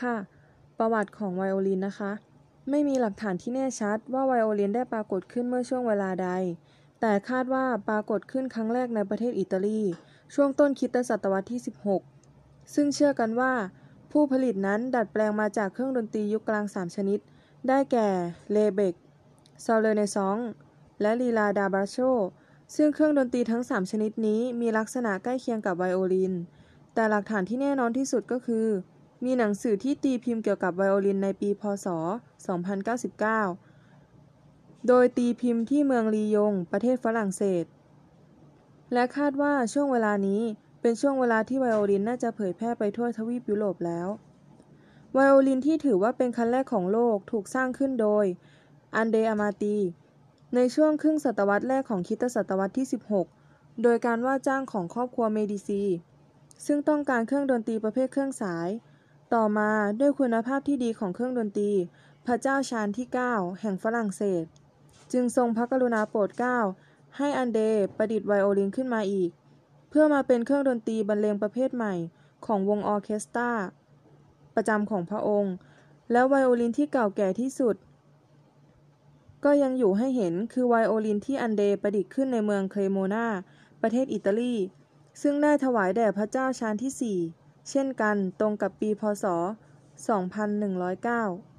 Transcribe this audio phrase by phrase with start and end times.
[0.00, 0.16] ค่ะ
[0.78, 2.12] ประวัติของไวโอลินนะคะ
[2.70, 6.30] ไม่มีหลักฐานที่แน่ชัดว่าไวโอลินได้ปรากฏขึ้นเมื่อช่วงเวลาใด
[7.00, 9.80] แต่คาดว่าปรากฏขึ้นครั้งแรกในประเทศอิตาลี
[10.34, 11.60] ช่วงต้นคริสตศตวรรษที่
[12.16, 13.52] 16 ซึ่งเชื่อกันว่า
[14.12, 17.18] ผู้ผลิตนั้นดัดแปลงมาจากเครื่องดนตรียุคกลาง 3 ชนิด
[17.68, 18.08] ได้แก่
[18.52, 18.94] rebec
[19.64, 20.38] ซาเลเนซอง
[21.00, 21.96] และ lira da braccio
[22.76, 26.34] ซึ่งเครื่องดนตรีทั้ง 3 ชนิดนี้มีลักษณะใกล้เคียงกับไวโอลิน
[26.94, 28.66] แต่หลักฐานที่แน่นอนที่สุดก็คือ
[29.24, 31.86] มีหนังสือที่ตีพิมพ์เกี่ยวกับไวโอลินในปี พ.ศ.
[33.96, 37.64] 2099 โดยตีพิมพ์ที่เมืองลียง ประเทศฝรั่งเศส
[38.92, 40.42] และคาดว่าช่วงเวลานี้
[40.80, 44.08] เป็นช่วงเวลาที่ไวโอลินน่าจะเผยแพร่ไปทั่วทวีปยุโรปแล้ว
[45.12, 48.24] ไวโอลินที่ถือว่าเป็นคันแรกของโลกถูกสร้างขึ้นโดย
[48.96, 49.76] อันเดอามาตี
[50.54, 52.86] ในช่วงครึ่งศตวรรษแรกของคิตศตวรรษที่
[53.32, 55.82] 16 โดยการว่าจ้างของครอบครัวเมดิซี
[56.66, 58.68] ซึ่งต้องการเครื่องดนตรีประเภทเครื่องสาย
[59.34, 59.70] ต่อมา
[60.00, 61.72] ด้วยคุณภาพที่ดีของเครื่องดนตรี
[62.26, 64.44] พระเจ้าชาญที่ 9 แห่งฝรั่งเศส
[65.12, 66.58] จึงทรงพระกรุณาโปรดเกล้า
[67.16, 67.60] ให้อันเด
[67.96, 69.30] ประดิษฐ์ไวโอลินขึ้นมาอีก
[69.90, 71.94] เพื่อมาเป็นเครื่องดนตรีบรรเลงประเภทใหม่
[72.46, 73.50] ของวงออเคสตรา
[74.54, 75.54] ประจำของพระองค์
[76.12, 77.76] และไวโอลินที่เก่าแก่ที่สุด
[79.44, 83.26] ก็ยังอยู่ให้เห็นคือไวโอลินที่อันเดประดิษฐ์ขึ้นในเมืองเครโมนา
[83.82, 84.54] ประเทศอิตาลี
[85.22, 89.24] ซึ่งได้ถวายแด่พระเจ้าชาญที่4 เช่นกัน ตรงกับปี พศ
[90.06, 91.49] 2109